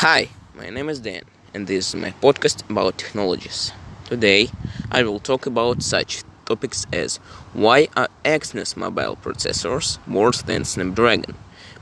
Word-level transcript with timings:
Hi, 0.00 0.28
my 0.54 0.68
name 0.68 0.90
is 0.90 1.00
Dan, 1.00 1.22
and 1.54 1.66
this 1.66 1.88
is 1.88 1.94
my 1.94 2.10
podcast 2.20 2.68
about 2.68 2.98
technologies. 2.98 3.72
Today, 4.04 4.50
I 4.92 5.02
will 5.04 5.18
talk 5.18 5.46
about 5.46 5.82
such 5.82 6.22
topics 6.44 6.84
as 6.92 7.16
why 7.54 7.88
are 7.96 8.08
Exynos 8.22 8.76
mobile 8.76 9.16
processors 9.16 9.96
worse 10.06 10.42
than 10.42 10.66
Snapdragon? 10.66 11.34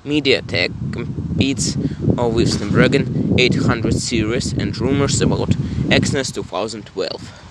MediaTek 0.05 0.93
competes 0.93 1.77
with 1.77 2.53
Snapdragon 2.53 3.35
800 3.37 3.95
series 3.95 4.53
and 4.53 4.79
rumors 4.79 5.21
about 5.21 5.49
Exynos 5.91 6.33
2012 6.33 7.43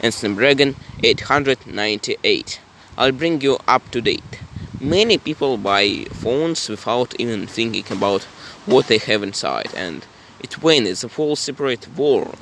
and 0.00 0.14
Snapdragon 0.14 0.76
898. 1.02 2.60
I'll 2.96 3.10
bring 3.10 3.40
you 3.40 3.58
up 3.66 3.90
to 3.90 4.00
date. 4.00 4.42
Many 4.80 5.18
people 5.18 5.56
buy 5.56 6.04
phones 6.12 6.68
without 6.68 7.12
even 7.18 7.48
thinking 7.48 7.84
about 7.90 8.22
what 8.64 8.86
they 8.86 8.98
have 8.98 9.24
inside, 9.24 9.74
and 9.74 10.06
it 10.38 10.62
when 10.62 10.86
it's 10.86 11.02
a 11.02 11.08
whole 11.08 11.34
separate 11.34 11.88
world, 11.96 12.38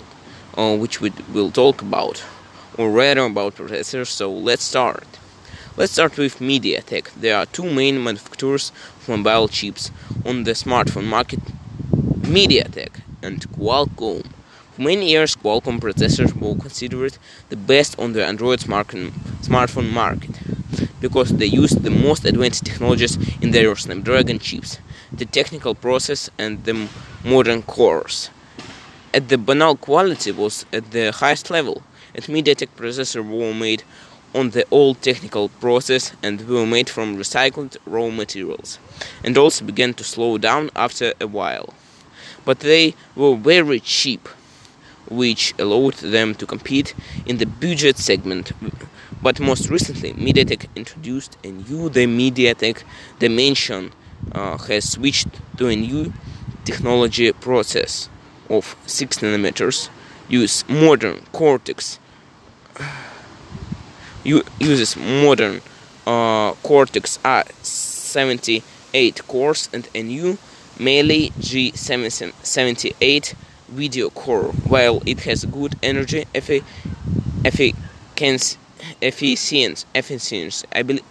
uh, 0.54 0.76
which 0.76 1.00
we 1.00 1.12
will 1.32 1.50
talk 1.50 1.80
about, 1.80 2.22
or 2.76 2.90
rather 2.90 3.24
about 3.24 3.54
processors. 3.54 4.08
So 4.08 4.30
let's 4.30 4.64
start. 4.64 5.06
Let's 5.78 5.92
start 5.92 6.18
with 6.18 6.40
MediaTek. 6.40 7.14
There 7.14 7.38
are 7.38 7.46
two 7.46 7.72
main 7.72 8.04
manufacturers 8.04 8.70
of 8.98 9.08
mobile 9.08 9.48
chips 9.48 9.90
on 10.26 10.44
the 10.44 10.52
smartphone 10.52 11.06
market: 11.06 11.40
MediaTek 12.20 13.00
and 13.22 13.50
Qualcomm. 13.52 14.26
For 14.74 14.82
many 14.82 15.08
years, 15.08 15.36
Qualcomm 15.36 15.80
processors 15.80 16.34
were 16.34 16.54
considered 16.54 17.16
the 17.48 17.56
best 17.56 17.98
on 17.98 18.12
the 18.12 18.26
Android 18.26 18.60
smartphone 18.60 19.90
market 19.90 20.45
because 21.00 21.30
they 21.30 21.46
used 21.46 21.82
the 21.82 21.90
most 21.90 22.24
advanced 22.24 22.64
technologies 22.64 23.16
in 23.40 23.50
their 23.50 23.74
Snapdragon 23.76 24.38
chips, 24.38 24.78
the 25.12 25.24
technical 25.24 25.74
process, 25.74 26.30
and 26.38 26.64
the 26.64 26.88
modern 27.24 27.62
cores. 27.62 28.30
At 29.14 29.28
the 29.28 29.38
banal 29.38 29.76
quality 29.76 30.32
was 30.32 30.66
at 30.72 30.90
the 30.90 31.12
highest 31.12 31.50
level, 31.50 31.82
and 32.14 32.24
MediaTek 32.24 32.68
processors 32.76 33.24
were 33.26 33.54
made 33.54 33.82
on 34.34 34.50
the 34.50 34.66
old 34.70 35.00
technical 35.00 35.48
process 35.48 36.12
and 36.22 36.46
were 36.46 36.66
made 36.66 36.90
from 36.90 37.16
recycled 37.16 37.76
raw 37.86 38.10
materials, 38.10 38.78
and 39.24 39.38
also 39.38 39.64
began 39.64 39.94
to 39.94 40.04
slow 40.04 40.36
down 40.36 40.70
after 40.76 41.14
a 41.20 41.26
while. 41.26 41.72
But 42.44 42.60
they 42.60 42.94
were 43.14 43.34
very 43.36 43.80
cheap, 43.80 44.28
which 45.08 45.54
allowed 45.58 45.94
them 45.94 46.34
to 46.34 46.46
compete 46.46 46.94
in 47.26 47.38
the 47.38 47.46
budget 47.46 47.98
segment. 47.98 48.52
But 49.22 49.40
most 49.40 49.70
recently, 49.70 50.12
MediaTek 50.12 50.68
introduced 50.76 51.36
a 51.42 51.48
new 51.48 51.88
the 51.88 52.06
MediaTek 52.06 52.82
Dimensity 53.18 53.90
uh, 54.32 54.58
has 54.58 54.90
switched 54.90 55.28
to 55.56 55.68
a 55.68 55.76
new 55.76 56.12
technology 56.64 57.32
process 57.32 58.08
of 58.50 58.76
6 58.86 59.18
nanometers, 59.18 59.88
use 60.28 60.64
modern 60.68 61.20
Cortex, 61.32 61.98
uses 64.24 64.96
modern 64.96 65.60
uh, 66.06 66.52
Cortex 66.62 67.18
A78 67.18 69.26
cores 69.26 69.68
and 69.72 69.88
a 69.94 70.02
new 70.02 70.38
Mali 70.78 71.30
G78 71.40 73.34
video 73.68 74.10
core, 74.10 74.52
while 74.68 75.02
it 75.06 75.20
has 75.20 75.44
good 75.44 75.76
energy 75.82 76.24
efficiency 76.34 76.66
efficiency, 79.00 79.86
efficiency, 79.94 80.66
I 80.72 80.82
believe, 80.82 81.04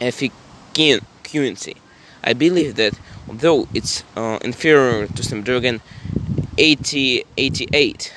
efficiency. 0.00 1.76
I 2.24 2.32
believe 2.32 2.76
that 2.76 2.98
although 3.28 3.68
it's 3.74 4.04
uh, 4.16 4.38
inferior 4.42 5.06
to 5.06 5.22
Snapdragon 5.22 5.82
8088, 6.56 8.14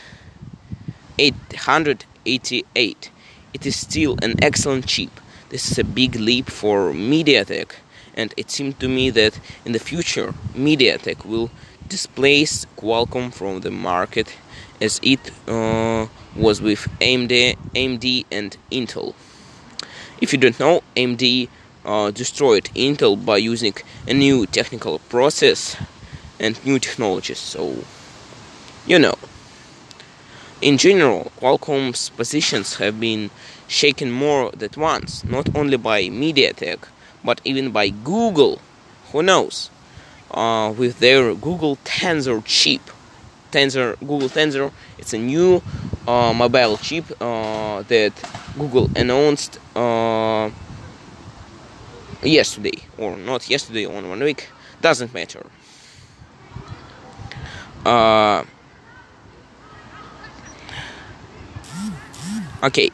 888, 1.18 3.12
it 3.54 3.66
is 3.66 3.76
still 3.76 4.18
an 4.22 4.42
excellent 4.42 4.88
chip. 4.88 5.10
This 5.50 5.70
is 5.72 5.78
a 5.78 5.84
big 5.84 6.16
leap 6.16 6.50
for 6.50 6.94
MediaTek, 6.94 7.72
and 8.16 8.34
it 8.38 8.50
seemed 8.50 8.80
to 8.80 8.88
me 8.88 9.10
that 9.12 9.38
in 9.66 9.74
the 9.74 9.80
future 9.80 10.34
MediaTek 10.56 11.26
will 11.26 11.52
displace 11.92 12.66
Qualcomm 12.78 13.34
from 13.34 13.60
the 13.60 13.70
market 13.70 14.34
as 14.80 15.00
it 15.04 15.20
uh, 15.48 16.08
was 16.36 16.62
with 16.62 16.88
AMD, 17.02 17.58
AMD 17.76 18.26
and 18.32 18.56
Intel. 18.72 19.14
If 20.22 20.32
you 20.32 20.40
don't 20.40 20.58
know, 20.58 20.84
AMD 20.96 21.50
uh, 21.84 22.12
destroyed 22.12 22.70
Intel 22.76 23.24
by 23.24 23.38
using 23.38 23.74
a 24.08 24.14
new 24.14 24.46
technical 24.46 25.00
process 25.10 25.76
and 26.40 26.64
new 26.66 26.80
technologies. 26.80 27.40
So, 27.40 27.84
you 28.88 28.98
know. 28.98 29.16
In 30.62 30.78
general, 30.78 31.32
Qualcomm's 31.42 32.10
positions 32.12 32.76
have 32.76 33.00
been 33.00 33.32
shaken 33.68 34.12
more 34.12 34.52
than 34.52 34.70
once, 34.78 35.24
not 35.26 35.54
only 35.56 35.76
by 35.76 36.04
MediaTek, 36.04 36.80
but 37.26 37.42
even 37.44 37.72
by 37.72 37.90
Google. 37.90 38.62
Who 39.12 39.24
knows? 39.24 39.70
Uh, 40.34 40.72
with 40.72 41.00
their 41.00 41.36
Google 41.36 41.76
Tensor 41.84 42.42
chip. 42.46 42.82
Tensor, 43.52 44.00
Google 44.00 44.30
Tensor, 44.30 44.72
it's 44.98 45.14
a 45.14 45.18
new 45.18 45.62
uh, 46.08 46.32
mobile 46.32 46.78
chip 46.78 47.04
uh, 47.20 47.82
that 47.90 48.14
Google 48.58 48.90
announced 48.96 49.60
uh, 49.76 50.50
yesterday, 52.24 52.80
or 52.98 53.18
not 53.18 53.50
yesterday, 53.50 53.86
on 53.86 54.08
one 54.08 54.24
week, 54.24 54.48
doesn't 54.80 55.14
matter. 55.14 55.46
Uh, 57.86 58.46
okay, 62.64 62.90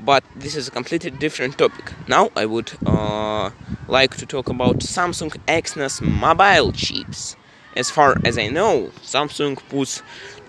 but 0.00 0.24
this 0.34 0.56
is 0.56 0.66
a 0.66 0.70
completely 0.72 1.12
different 1.12 1.58
topic. 1.58 1.92
Now 2.08 2.30
I 2.34 2.46
would 2.46 2.72
uh, 2.84 3.50
like 3.90 4.16
to 4.16 4.26
talk 4.26 4.48
about 4.48 4.78
Samsung 4.78 5.36
Exynos 5.46 6.00
mobile 6.00 6.72
chips. 6.72 7.36
As 7.76 7.90
far 7.90 8.16
as 8.24 8.38
I 8.38 8.48
know, 8.48 8.90
Samsung 9.02 9.56
puts 9.68 10.02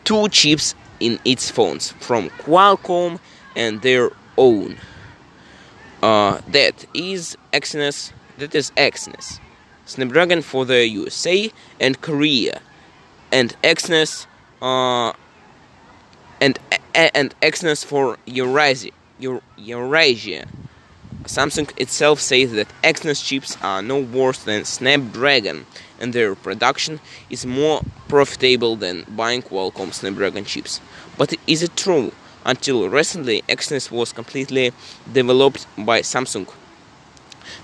two 0.03 0.29
chips 0.29 0.75
in 0.99 1.19
its 1.25 1.49
phones 1.49 1.91
from 1.93 2.29
Qualcomm 2.29 3.19
and 3.55 3.81
their 3.81 4.11
own. 4.37 4.77
Uh, 6.03 6.39
that 6.49 6.85
is 6.93 7.35
Exynos. 7.51 8.11
That 8.37 8.55
is 8.55 8.71
Exynos. 8.71 9.39
Snapdragon 9.85 10.41
for 10.41 10.65
the 10.65 10.87
USA 10.87 11.51
and 11.79 11.99
Korea, 12.01 12.61
and 13.31 13.55
Exynos, 13.61 14.25
uh, 14.61 15.13
and 16.39 16.57
and 16.95 17.35
Exynos 17.41 17.83
for 17.83 18.17
Eurasia. 18.25 18.91
Eurasia. 19.57 20.47
Samsung 21.25 21.71
itself 21.79 22.19
says 22.19 22.51
that 22.53 22.67
Exynos 22.83 23.23
chips 23.23 23.55
are 23.61 23.81
no 23.81 23.99
worse 23.99 24.43
than 24.43 24.65
Snapdragon, 24.65 25.65
and 25.99 26.13
their 26.13 26.33
production 26.35 26.99
is 27.29 27.45
more 27.45 27.81
profitable 28.07 28.75
than 28.75 29.05
buying 29.09 29.41
Qualcomm 29.41 29.93
Snapdragon 29.93 30.45
chips. 30.45 30.81
But 31.17 31.35
is 31.45 31.61
it 31.61 31.77
true? 31.77 32.11
Until 32.43 32.89
recently, 32.89 33.43
Exynos 33.47 33.91
was 33.91 34.11
completely 34.11 34.73
developed 35.13 35.67
by 35.77 36.01
Samsung. 36.01 36.51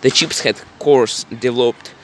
The 0.01 0.11
chips 0.11 0.41
had 0.41 0.61
cores 0.77 1.25
developed 1.39 1.95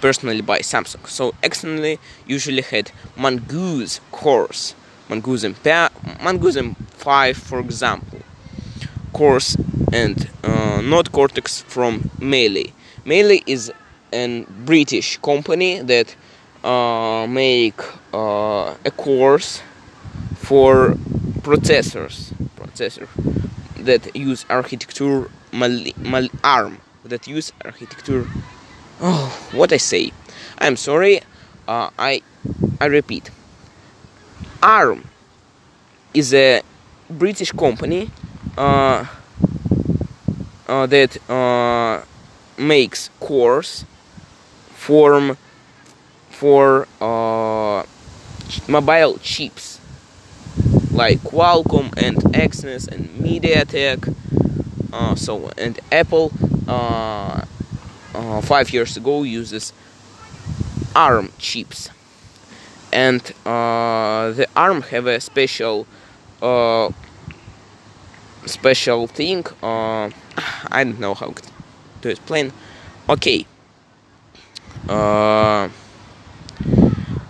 personally 0.00 0.40
by 0.40 0.58
Samsung. 0.58 1.06
So 1.06 1.32
Exynos 1.42 1.98
usually 2.26 2.62
had 2.62 2.90
Mongoose 3.16 4.00
cores, 4.10 4.74
Mongoose 5.08 5.44
M, 5.44 5.54
Mongoose 6.20 6.56
M5, 6.56 7.36
for 7.36 7.60
example, 7.60 8.15
cores 9.16 9.56
and 9.92 10.28
uh, 10.44 10.80
not 10.82 11.10
Cortex 11.10 11.62
from 11.62 12.10
Mali. 12.20 12.74
Mali 13.06 13.42
is 13.46 13.72
a 14.12 14.44
British 14.70 15.16
company 15.18 15.80
that 15.80 16.14
uh, 16.62 17.26
make 17.26 17.80
uh, 18.12 18.74
a 18.84 18.90
course 18.90 19.62
for 20.36 20.94
processors 21.46 22.32
processor 22.58 23.08
that 23.88 24.14
use 24.14 24.44
architecture 24.50 25.30
mal, 25.52 25.76
mal 25.96 26.28
ARM 26.44 26.78
that 27.04 27.26
use 27.26 27.52
architecture. 27.64 28.26
Oh, 29.00 29.28
what 29.52 29.72
I 29.72 29.78
say? 29.78 30.12
I'm 30.58 30.76
sorry. 30.76 31.20
Uh, 31.66 31.88
I 31.98 32.22
I 32.80 32.86
repeat. 32.86 33.30
ARM 34.62 35.08
is 36.12 36.34
a 36.34 36.62
British 37.08 37.52
company 37.52 38.10
that 40.86 41.30
uh, 41.30 42.02
makes 42.58 43.10
cores 43.20 43.84
form 44.70 45.36
for 46.30 46.86
uh, 47.00 47.82
mobile 48.68 49.18
chips 49.18 49.80
like 50.92 51.18
Qualcomm 51.18 51.92
and 51.96 52.16
Exynos 52.34 52.88
and 52.88 53.08
MediaTek. 53.10 54.14
Uh, 54.92 55.14
so 55.14 55.50
and 55.58 55.78
Apple 55.92 56.32
uh, 56.66 57.42
uh, 58.14 58.40
five 58.40 58.70
years 58.72 58.96
ago 58.96 59.22
uses 59.24 59.72
ARM 60.94 61.30
chips, 61.38 61.90
and 62.92 63.20
uh, 63.44 64.30
the 64.32 64.46
ARM 64.56 64.82
have 64.82 65.06
a 65.06 65.20
special 65.20 65.86
uh, 66.40 66.90
special 68.46 69.06
thing. 69.06 69.44
Uh, 69.62 70.10
I 70.70 70.84
don't 70.84 71.00
know 71.00 71.14
how 71.14 71.34
to 72.02 72.08
explain. 72.08 72.52
Okay. 73.08 73.46
Uh, 74.88 75.68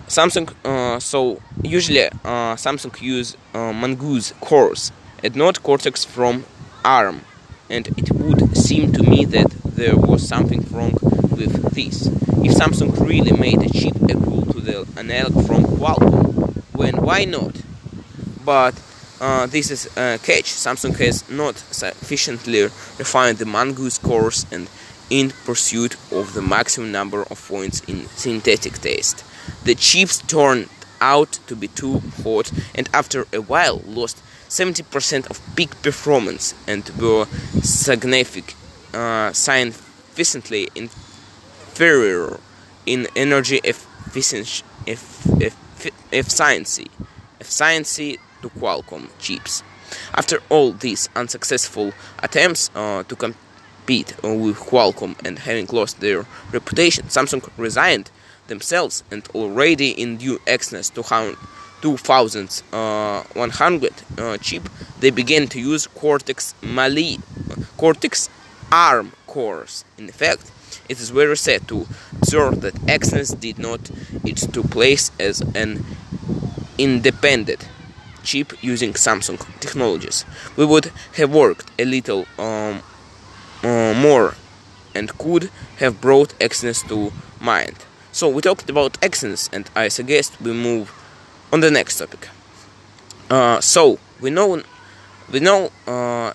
Samsung. 0.07 0.53
Uh, 0.63 0.99
so 0.99 1.41
usually 1.63 2.05
uh, 2.05 2.55
Samsung 2.55 2.99
use 3.01 3.35
uh, 3.53 3.73
Mongoose 3.73 4.33
cores 4.41 4.91
and 5.23 5.35
not 5.35 5.61
Cortex 5.63 6.05
from 6.05 6.45
ARM, 6.85 7.21
and 7.69 7.87
it 7.97 8.11
would 8.11 8.55
seem 8.55 8.91
to 8.93 9.03
me 9.03 9.25
that 9.25 9.49
there 9.65 9.95
was 9.95 10.27
something 10.27 10.65
wrong 10.71 10.93
with 11.31 11.73
this. 11.73 12.07
If 12.07 12.53
Samsung 12.53 12.97
really 13.05 13.33
made 13.33 13.61
a 13.61 13.69
chip 13.69 13.95
equal 14.09 14.45
to 14.53 14.59
the 14.61 14.87
analog 14.97 15.45
from 15.45 15.63
Qualcomm, 15.65 16.63
when 16.73 16.97
why 16.97 17.25
not? 17.25 17.61
But 18.45 18.75
uh, 19.19 19.47
this 19.47 19.71
is 19.71 19.85
a 19.97 20.19
catch. 20.19 20.45
Samsung 20.45 20.97
has 20.99 21.29
not 21.29 21.57
sufficiently 21.57 22.63
refined 22.63 23.37
the 23.37 23.45
Mongoose 23.45 23.97
cores 23.97 24.45
and 24.51 24.69
in 25.09 25.31
pursuit 25.45 25.95
of 26.11 26.33
the 26.33 26.41
maximum 26.41 26.91
number 26.91 27.23
of 27.23 27.47
points 27.47 27.81
in 27.87 28.07
synthetic 28.09 28.73
test. 28.73 29.23
The 29.63 29.75
chips 29.75 30.19
turned 30.19 30.69
out 30.99 31.39
to 31.47 31.55
be 31.55 31.69
too 31.69 32.01
hot 32.23 32.51
and 32.75 32.89
after 32.93 33.25
a 33.31 33.41
while 33.41 33.81
lost 33.85 34.21
70% 34.49 35.29
of 35.29 35.41
peak 35.55 35.81
performance 35.81 36.53
and 36.67 36.89
were 36.99 37.25
significant, 37.61 38.55
uh, 38.93 39.31
significantly 39.33 40.67
inferior 40.75 42.39
in 42.85 43.07
energy 43.15 43.61
efficiency, 43.63 44.63
efficiency, 44.85 46.87
efficiency 47.39 48.19
to 48.47 48.59
Qualcomm 48.59 49.09
chips. 49.19 49.63
After 50.13 50.39
all 50.49 50.71
these 50.73 51.09
unsuccessful 51.15 51.93
attempts 52.19 52.69
uh, 52.75 53.03
to 53.03 53.15
compete 53.15 54.13
uh, 54.23 54.33
with 54.33 54.57
Qualcomm 54.57 55.15
and 55.25 55.39
having 55.39 55.67
lost 55.67 55.99
their 55.99 56.25
reputation, 56.51 57.05
Samsung 57.05 57.49
resigned 57.57 58.11
themselves 58.47 59.03
and 59.11 59.27
already 59.33 59.91
in 59.91 60.17
due 60.17 60.39
Exynos 60.39 60.93
2100 60.93 62.63
uh, 62.73 63.23
uh, 64.21 64.37
chip, 64.37 64.69
they 64.99 65.09
began 65.09 65.47
to 65.47 65.59
use 65.59 65.87
Cortex 65.87 66.53
Mali, 66.61 67.19
Cortex 67.77 68.29
ARM 68.71 69.11
cores. 69.27 69.85
In 69.97 70.09
fact, 70.09 70.51
it 70.89 70.99
is 70.99 71.09
very 71.09 71.37
sad 71.37 71.67
to 71.67 71.87
observe 72.13 72.61
that 72.61 72.73
Exynos 72.87 73.39
did 73.39 73.59
not 73.59 73.79
its 74.25 74.47
to 74.47 74.63
place 74.63 75.11
as 75.19 75.41
an 75.55 75.85
independent 76.77 77.67
chip 78.27 78.53
using 78.61 78.93
Samsung 78.93 79.39
technologies. 79.59 80.23
We 80.57 80.65
would 80.65 80.91
have 81.15 81.33
worked 81.33 81.71
a 81.79 81.85
little 81.85 82.27
um, 82.37 82.83
uh, 83.63 83.93
more 83.95 84.35
and 84.93 85.17
could 85.17 85.49
have 85.77 86.01
brought 86.01 86.37
Exynos 86.39 86.85
to 86.89 87.13
mind. 87.39 87.85
So 88.11 88.27
we 88.29 88.41
talked 88.41 88.69
about 88.69 88.99
Exynos, 89.01 89.49
and 89.53 89.69
I 89.75 89.87
suggest 89.89 90.41
we 90.41 90.51
move 90.51 90.91
on 91.53 91.61
the 91.61 91.71
next 91.71 91.99
topic. 91.99 92.27
Uh, 93.29 93.61
so 93.61 93.99
we 94.21 94.29
know, 94.29 94.61
we 95.31 95.39
know. 95.39 95.71
Uh, 95.85 96.33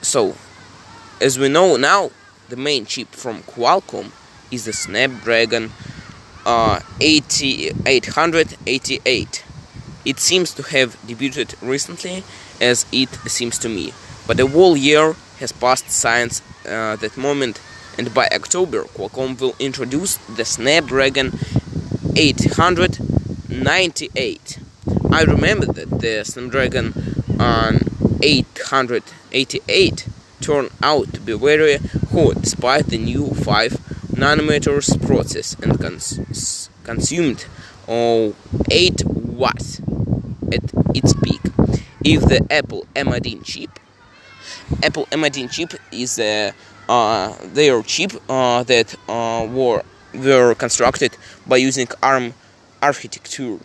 so 0.00 0.36
as 1.20 1.38
we 1.38 1.48
know 1.48 1.76
now, 1.76 2.10
the 2.48 2.56
main 2.56 2.86
chip 2.86 3.08
from 3.08 3.42
Qualcomm 3.42 4.12
is 4.50 4.64
the 4.66 4.72
Snapdragon 4.72 5.70
uh, 6.44 6.80
8888. 7.00 9.44
It 10.04 10.18
seems 10.18 10.52
to 10.54 10.62
have 10.64 10.96
debuted 11.06 11.54
recently, 11.62 12.24
as 12.60 12.84
it 12.90 13.08
seems 13.30 13.56
to 13.58 13.68
me. 13.68 13.92
But 14.26 14.40
a 14.40 14.46
whole 14.46 14.76
year 14.76 15.14
has 15.38 15.52
passed 15.52 15.88
since 15.90 16.42
uh, 16.66 16.96
that 16.96 17.16
moment, 17.16 17.60
and 17.96 18.12
by 18.12 18.26
October, 18.32 18.82
Qualcomm 18.84 19.40
will 19.40 19.54
introduce 19.60 20.16
the 20.36 20.44
Snapdragon 20.44 21.38
898. 22.16 24.58
I 25.10 25.22
remember 25.22 25.66
that 25.66 26.00
the 26.00 26.24
Snapdragon 26.24 26.92
um, 27.38 27.78
888 28.22 30.08
turned 30.40 30.70
out 30.82 31.12
to 31.14 31.20
be 31.20 31.34
very 31.34 31.76
hot 32.12 32.42
despite 32.42 32.86
the 32.86 32.98
new 32.98 33.28
5 33.28 33.72
nanometers 34.12 35.00
process 35.06 35.54
and 35.62 35.78
cons 35.80 36.68
consumed 36.84 37.46
oh, 37.88 38.34
8 38.70 39.04
watts 39.06 39.80
at 40.52 40.62
its 40.94 41.14
peak. 41.14 41.40
If 42.04 42.22
the 42.22 42.44
Apple 42.50 42.86
M1 42.94 43.44
chip, 43.44 43.78
Apple 44.82 45.06
M1 45.06 45.50
chip 45.50 45.72
is 45.90 46.18
uh, 46.18 46.52
uh, 46.88 47.34
their 47.54 47.82
chip 47.82 48.12
uh, 48.28 48.62
that 48.64 48.94
uh, 49.08 49.46
were 49.50 49.82
were 50.14 50.54
constructed 50.54 51.16
by 51.46 51.56
using 51.56 51.88
ARM 52.02 52.34
architecture. 52.82 53.58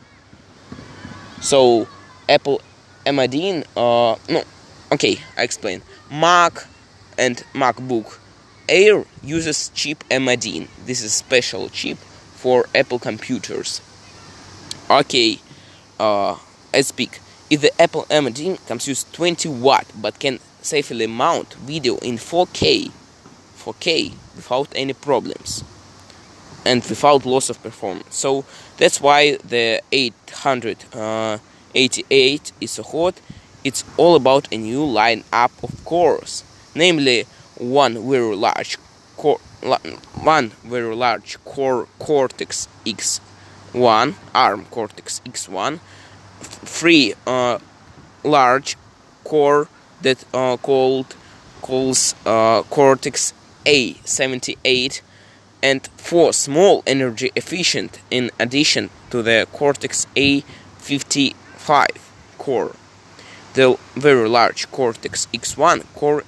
So 1.42 1.88
Apple 2.30 2.62
M1, 3.06 3.66
uh, 3.76 4.18
no, 4.30 4.44
okay, 4.92 5.18
I 5.36 5.44
explain. 5.44 5.82
Mac 6.12 6.66
and 7.18 7.44
MacBook 7.54 8.20
Air 8.70 9.06
uses 9.24 9.70
chip 9.74 10.04
M1. 10.10 10.68
This 10.86 11.02
is 11.04 11.14
special 11.14 11.70
chip 11.70 11.98
for 11.98 12.66
Apple 12.76 13.00
computers. 13.00 13.82
Okay, 14.90 15.40
uh, 16.00 16.38
I 16.74 16.82
speak. 16.82 17.20
If 17.50 17.62
the 17.62 17.82
Apple 17.82 18.06
M1 18.10 18.66
consumes 18.68 19.06
20 19.14 19.50
watt 19.50 19.86
but 20.00 20.20
can 20.20 20.40
safely 20.62 21.08
mount 21.08 21.54
video 21.56 21.98
in 21.98 22.18
4K, 22.18 22.92
4K 23.58 24.14
without 24.36 24.68
any 24.76 24.94
problems 24.94 25.64
and 26.66 26.84
without 26.84 27.26
loss 27.26 27.50
of 27.50 27.64
performance. 27.64 28.16
So 28.16 28.44
that's 28.78 29.00
why 29.00 29.38
the 29.38 29.82
888 29.92 30.92
uh, 30.94 31.40
is 32.62 32.72
so 32.72 32.84
hot. 32.84 33.16
It's 33.64 33.84
all 33.98 34.16
about 34.16 34.52
a 34.52 34.58
new 34.58 34.86
lineup 34.86 35.52
of 35.64 35.86
cores, 35.86 36.44
namely 36.76 37.26
one 37.56 37.94
very 38.08 38.36
large 38.36 38.78
core, 39.16 39.40
one 40.14 40.52
very 40.64 40.96
large 40.96 41.38
core 41.44 41.88
Cortex 42.00 42.68
X1, 42.86 44.14
ARM 44.36 44.66
Cortex 44.66 45.22
X1, 45.26 45.80
three 46.40 47.14
uh, 47.26 47.60
large 48.24 48.76
core 49.24 49.68
that 50.02 50.24
uh, 50.34 50.58
called 50.58 51.16
calls 51.62 52.16
uh, 52.26 52.64
Cortex 52.64 53.34
A78 53.66 55.02
and 55.62 55.88
four 55.98 56.34
small 56.34 56.84
energy 56.86 57.32
efficient 57.36 58.00
in 58.12 58.32
addition 58.40 58.90
to 59.10 59.22
the 59.22 59.48
Cortex 59.52 60.06
A55 60.16 61.88
core. 62.38 62.76
The 63.54 63.78
very 63.96 64.30
large 64.30 64.72
Cortex 64.72 65.28
X1 65.34 65.84
core 65.96 66.24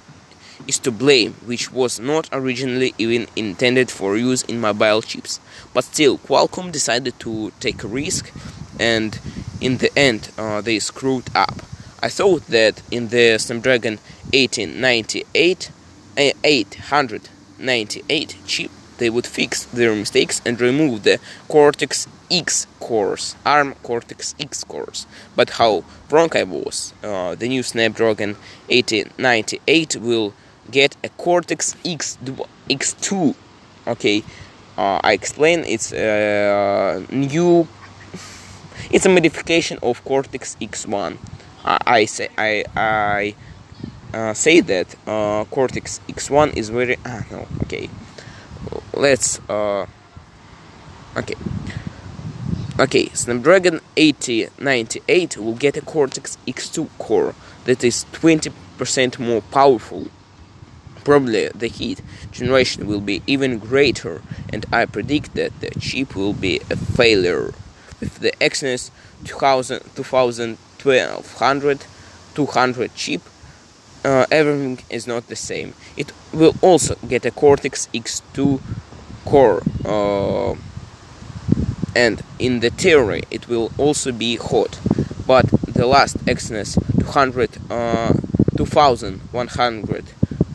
is 0.66 0.78
to 0.80 0.90
blame, 0.90 1.34
which 1.46 1.72
was 1.72 2.00
not 2.00 2.28
originally 2.32 2.92
even 2.98 3.26
intended 3.36 3.90
for 3.90 4.16
use 4.16 4.42
in 4.42 4.60
mobile 4.60 5.00
chips. 5.00 5.40
But 5.72 5.84
still, 5.84 6.18
Qualcomm 6.18 6.72
decided 6.72 7.18
to 7.20 7.52
take 7.60 7.82
a 7.82 7.88
risk, 7.88 8.30
and 8.78 9.18
in 9.60 9.78
the 9.78 9.96
end, 9.98 10.30
uh, 10.38 10.60
they 10.60 10.78
screwed 10.78 11.28
up. 11.34 11.62
I 12.02 12.08
thought 12.08 12.46
that 12.46 12.82
in 12.90 13.08
the 13.08 13.38
Snapdragon 13.38 13.98
1898, 14.32 15.70
uh, 16.16 16.30
898 16.42 18.36
chip, 18.46 18.70
they 18.98 19.10
would 19.10 19.26
fix 19.26 19.64
their 19.64 19.94
mistakes 19.94 20.40
and 20.44 20.60
remove 20.60 21.02
the 21.02 21.18
Cortex 21.48 22.06
X 22.30 22.66
cores, 22.78 23.34
ARM 23.44 23.74
Cortex 23.82 24.34
X 24.38 24.64
cores. 24.64 25.06
But 25.36 25.50
how 25.50 25.84
wrong 26.10 26.30
I 26.34 26.44
was. 26.44 26.94
Uh, 27.02 27.34
the 27.34 27.48
new 27.48 27.62
Snapdragon 27.62 28.36
1898 28.68 29.96
will 29.96 30.32
get 30.70 30.96
a 31.02 31.08
Cortex 31.10 31.74
X 31.84 32.16
X2. 32.68 33.34
Okay, 33.86 34.22
uh, 34.78 35.00
I 35.02 35.12
explain 35.12 35.64
it's 35.64 35.92
a 35.92 37.04
new. 37.10 37.66
It's 38.90 39.06
a 39.06 39.08
modification 39.08 39.78
of 39.82 40.04
Cortex 40.04 40.56
X1. 40.60 41.16
I, 41.64 41.78
I 41.86 42.04
say 42.06 42.28
I 42.36 42.64
I 42.76 43.34
uh, 44.14 44.34
say 44.34 44.60
that 44.60 44.94
uh, 45.06 45.44
Cortex 45.44 46.00
X1 46.08 46.56
is 46.56 46.68
very 46.70 46.96
ah 47.04 47.24
no 47.30 47.46
okay. 47.62 47.88
Let's 48.94 49.40
uh 49.48 49.86
okay. 51.16 51.36
Okay, 52.78 53.10
Snapdragon 53.12 53.80
8098 53.96 55.36
will 55.36 55.54
get 55.54 55.76
a 55.76 55.82
Cortex 55.82 56.38
X2 56.46 56.88
core 56.98 57.34
that 57.64 57.84
is 57.84 58.06
20% 58.12 59.18
more 59.18 59.42
powerful 59.42 60.06
Probably 61.04 61.48
the 61.48 61.68
heat 61.68 62.02
generation 62.30 62.86
will 62.86 63.00
be 63.00 63.22
even 63.26 63.58
greater, 63.58 64.20
and 64.52 64.66
I 64.70 64.84
predict 64.84 65.34
that 65.34 65.58
the 65.60 65.70
chip 65.80 66.14
will 66.14 66.34
be 66.34 66.60
a 66.70 66.76
failure. 66.76 67.52
With 68.00 68.18
the 68.18 68.32
Exynos 68.40 68.90
2000, 69.24 69.80
2200, 69.94 71.86
200 72.34 72.94
chip, 72.94 73.22
uh, 74.04 74.26
everything 74.30 74.78
is 74.88 75.06
not 75.06 75.26
the 75.28 75.36
same. 75.36 75.74
It 75.96 76.12
will 76.32 76.54
also 76.62 76.96
get 77.06 77.24
a 77.26 77.30
Cortex 77.30 77.88
X2 77.92 78.60
core, 79.24 79.62
uh, 79.84 80.54
and 81.94 82.22
in 82.38 82.60
the 82.60 82.70
theory, 82.70 83.22
it 83.30 83.48
will 83.48 83.70
also 83.76 84.12
be 84.12 84.36
hot. 84.36 84.78
But 85.26 85.46
the 85.66 85.86
last 85.86 86.18
Exynos 86.24 86.78
200, 86.98 87.58
uh, 87.70 88.14
2100 88.56 90.04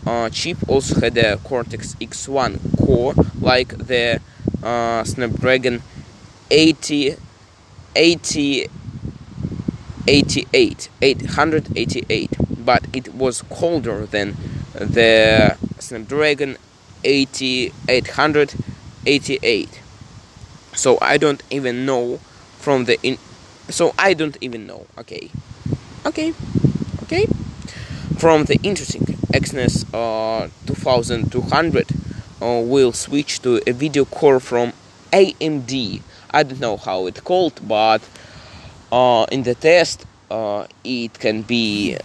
uh, 0.06 0.30
chip 0.30 0.58
also 0.68 1.00
had 1.00 1.18
a 1.18 1.38
Cortex 1.38 1.96
X1 1.96 2.60
core, 2.86 3.14
like 3.40 3.70
the 3.78 4.22
uh, 4.64 5.04
Snapdragon 5.04 5.82
80, 6.52 7.16
80, 7.96 8.68
88, 10.08 10.90
888, 11.02 12.32
but 12.66 12.86
it 12.94 13.14
was 13.14 13.42
colder 13.44 14.06
than 14.06 14.36
the 14.74 15.58
Snapdragon 15.80 16.58
80, 17.04 17.72
888. 17.88 19.82
So 20.74 20.98
I 21.02 21.18
don't 21.18 21.42
even 21.50 21.86
know 21.86 22.18
from 22.60 22.86
the 22.86 23.00
in. 23.02 23.18
So 23.70 23.94
I 23.98 24.14
don't 24.14 24.38
even 24.42 24.68
know. 24.68 24.86
Okay, 24.98 25.32
okay, 26.06 26.34
okay. 27.04 27.28
From 28.18 28.46
the 28.46 28.60
interesting 28.64 29.04
Exynos 29.34 29.86
uh, 29.94 30.50
2200 30.66 31.88
uh, 32.42 32.62
will 32.64 32.92
switch 32.92 33.42
to 33.42 33.62
a 33.68 33.74
video 33.74 34.06
core 34.06 34.40
from 34.40 34.74
AMD. 35.12 36.02
I 36.36 36.44
don't 36.44 36.60
know 36.60 36.76
how 36.76 37.08
it's 37.08 37.22
called, 37.22 37.62
but 37.66 38.02
uh, 38.92 39.26
in 39.32 39.44
the 39.44 39.56
test 39.56 40.06
uh, 40.30 40.68
it 40.84 41.18
can 41.18 41.44
be 41.44 41.98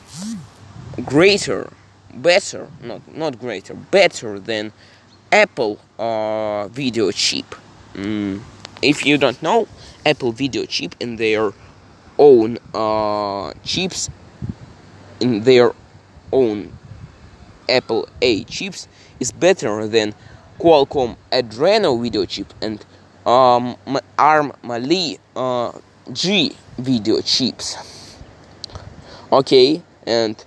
greater, 1.04 1.68
better, 2.14 2.68
not 2.80 3.00
not 3.12 3.40
greater, 3.40 3.74
better 3.74 4.38
than 4.38 4.72
Apple 5.32 5.80
uh, 5.98 6.68
video 6.68 7.10
chip. 7.10 7.56
Mm. 7.94 8.40
If 8.82 9.04
you 9.04 9.18
don't 9.18 9.42
know, 9.42 9.66
Apple 10.06 10.30
video 10.30 10.64
chip 10.64 10.94
in 11.00 11.16
their 11.16 11.50
own 12.16 12.58
uh, 12.72 13.52
chips, 13.64 14.10
in 15.18 15.42
their 15.42 15.72
own 16.32 16.72
Apple 17.68 18.08
A 18.22 18.44
chips, 18.44 18.86
is 19.18 19.32
better 19.32 19.88
than 19.88 20.14
Qualcomm 20.60 21.16
Adreno 21.32 22.00
video 22.00 22.24
chip 22.26 22.54
and 22.62 22.86
um, 23.26 23.76
ARM 24.18 24.52
Mali 24.62 25.18
uh, 25.36 25.72
G 26.12 26.56
video 26.78 27.20
chips. 27.20 27.76
Okay, 29.32 29.82
and 30.06 30.42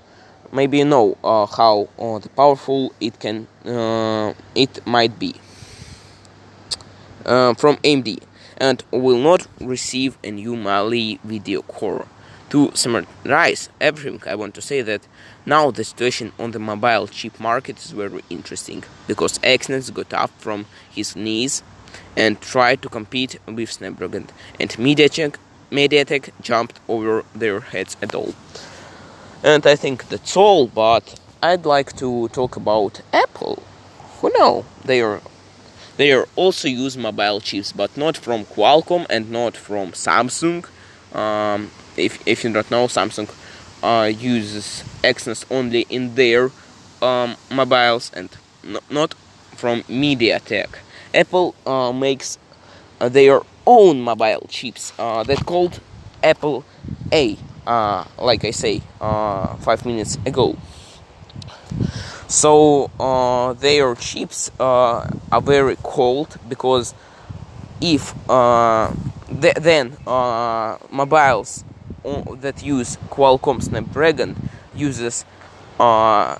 maybe 0.51 0.80
you 0.80 0.86
know 0.86 1.18
uh, 1.24 1.46
how 1.46 1.88
uh, 2.00 2.20
powerful 2.36 2.94
it 3.00 3.20
can 3.20 3.48
uh, 3.65 4.34
it 4.56 4.86
might 4.86 5.18
be 5.20 5.36
uh, 7.25 7.53
from 7.53 7.77
AMD, 7.77 8.20
and 8.58 8.84
will 8.92 9.20
not 9.20 9.48
receive 9.60 10.18
a 10.24 10.32
new 10.32 10.56
Mali 10.56 11.20
video 11.24 11.62
core. 11.62 12.08
To 12.50 12.70
summarize 12.75 13.70
everything, 13.82 14.22
I 14.27 14.36
want 14.36 14.53
to 14.53 14.62
say 14.62 14.84
that 14.84 15.08
now 15.44 15.72
the 15.72 15.84
situation 15.84 16.34
on 16.38 16.51
the 16.51 16.60
mobile 16.60 17.08
chip 17.08 17.39
market 17.39 17.84
is 17.84 17.89
very 17.89 18.22
interesting 18.30 18.84
because 19.08 19.39
Exynos 19.39 19.92
got 19.92 20.13
up 20.13 20.30
from 20.39 20.68
his 20.92 21.15
knees 21.15 21.63
and 22.16 22.40
tried 22.42 22.82
to 22.82 22.90
compete 22.90 23.40
with 23.48 23.72
Snapdragon, 23.72 24.28
and 24.60 24.70
MediaTek, 24.72 25.36
MediaTek 25.72 26.30
jumped 26.42 26.80
over 26.88 27.26
their 27.36 27.60
heads 27.60 27.98
at 28.02 28.14
all. 28.14 28.34
And 29.44 29.66
I 29.68 29.76
think 29.76 30.08
that's 30.10 30.38
all, 30.38 30.68
but 30.68 31.20
I'd 31.42 31.66
like 31.66 31.96
to 31.98 32.30
talk 32.30 32.56
about 32.56 33.02
Apple. 33.12 33.62
Who 34.22 34.32
know? 34.38 34.66
They 34.86 35.02
are 35.02 35.22
they 35.98 36.12
are 36.12 36.28
also 36.36 36.68
use 36.68 36.98
mobile 36.98 37.40
chips, 37.40 37.72
but 37.72 37.96
not 37.98 38.18
from 38.18 38.46
Qualcomm 38.46 39.06
and 39.10 39.30
not 39.30 39.56
from 39.56 39.92
Samsung. 39.92 40.66
Um, 41.14 41.70
if 41.98 42.26
if 42.26 42.44
you 42.44 42.54
don't 42.54 42.72
know, 42.72 42.86
Samsung 42.88 43.30
uh, 43.84 44.06
uses 44.06 44.84
Exynos 45.04 45.46
only 45.52 45.82
in 45.90 46.16
their 46.16 46.50
um, 47.02 47.36
mobiles 47.52 48.12
and 48.14 48.30
not 48.90 49.14
from 49.56 49.84
MediaTek. 49.84 50.70
Apple 51.13 51.55
uh, 51.65 51.91
makes 51.91 52.38
uh, 53.00 53.10
their 53.10 53.41
own 53.65 54.01
mobile 54.01 54.46
chips 54.50 54.93
uh, 54.98 55.24
that 55.24 55.46
called 55.46 55.79
Apple 56.24 56.65
A. 57.12 57.38
Uh, 57.65 58.03
like 58.20 58.43
I 58.43 58.51
say 58.51 58.82
uh, 59.00 59.55
five 59.58 59.86
minutes 59.86 60.17
ago. 60.25 60.58
So 62.27 62.89
their 63.60 63.96
chips 63.96 64.51
are 64.60 65.08
very 65.41 65.77
cold 65.84 66.38
because 66.50 66.93
if 67.79 68.13
th- 68.27 69.55
then 69.55 69.98
mobiles 70.91 71.63
that 72.03 72.62
use 72.63 72.98
Qualcomm 73.10 73.62
Snapdragon 73.63 74.36
uses 74.75 75.25
uh, 75.79 76.38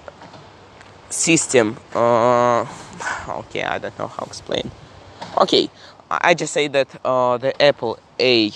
system. 1.13 1.77
Uh, 1.93 2.65
okay, 3.29 3.63
I 3.63 3.77
don't 3.77 3.98
know 4.00 4.08
how 4.08 4.24
to 4.24 4.29
explain. 4.29 4.72
Okay, 5.38 5.70
I 6.10 6.34
just 6.34 6.53
say 6.53 6.67
that 6.67 6.88
uh, 7.05 7.38
the 7.38 7.60
Apple 7.62 8.00
A 8.20 8.51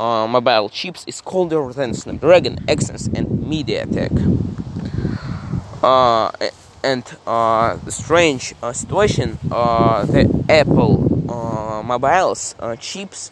uh, 0.00 0.26
mobile 0.26 0.68
chips 0.68 1.04
is 1.06 1.20
colder 1.20 1.72
than 1.72 1.94
Snapdragon, 1.94 2.56
Exynos, 2.66 3.06
and 3.16 3.26
MediaTek. 3.26 4.12
Uh, 5.82 6.30
and 6.82 7.04
uh, 7.26 7.76
the 7.76 7.92
strange 7.92 8.54
uh, 8.62 8.72
situation, 8.72 9.38
the 9.42 10.44
Apple 10.48 11.04
mobiles 11.84 12.54
chips 12.80 13.30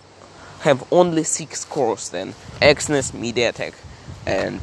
have 0.61 0.83
only 0.90 1.23
six 1.23 1.64
cores 1.64 2.09
then 2.11 2.35
Exynos, 2.61 3.12
MediaTek, 3.12 3.75
and 4.26 4.61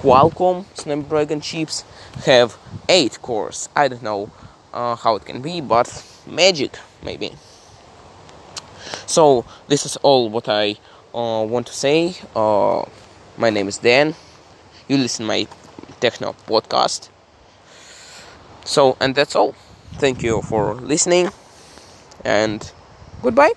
Qualcomm 0.00 0.64
Snapdragon 0.74 1.40
chips 1.40 1.84
have 2.24 2.56
eight 2.88 3.20
cores. 3.20 3.68
I 3.74 3.88
don't 3.88 4.02
know 4.02 4.30
uh, 4.72 4.94
how 4.94 5.16
it 5.16 5.24
can 5.24 5.42
be, 5.42 5.60
but 5.60 6.04
magic 6.26 6.78
maybe. 7.02 7.32
So 9.06 9.44
this 9.66 9.84
is 9.86 9.96
all 9.98 10.30
what 10.30 10.48
I 10.48 10.76
uh, 11.14 11.44
want 11.48 11.66
to 11.66 11.72
say. 11.72 12.14
Uh, 12.36 12.84
my 13.36 13.50
name 13.50 13.68
is 13.68 13.78
Dan. 13.78 14.14
You 14.86 14.98
listen 14.98 15.26
my 15.26 15.46
techno 16.00 16.34
podcast. 16.46 17.08
So 18.64 18.96
and 19.00 19.14
that's 19.14 19.34
all. 19.34 19.54
Thank 19.94 20.22
you 20.22 20.42
for 20.42 20.74
listening, 20.74 21.30
and 22.24 22.70
goodbye. 23.22 23.54